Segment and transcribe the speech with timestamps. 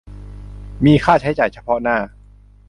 [0.85, 1.97] มีค่าใช้จ่ายเฉพาะหน้า